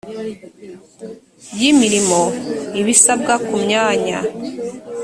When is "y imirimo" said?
1.59-2.21